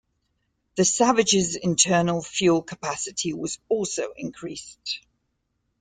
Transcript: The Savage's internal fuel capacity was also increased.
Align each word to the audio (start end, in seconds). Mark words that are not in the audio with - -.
The 0.77 0.83
Savage's 0.83 1.55
internal 1.55 2.23
fuel 2.23 2.63
capacity 2.63 3.33
was 3.33 3.59
also 3.69 4.13
increased. 4.17 5.01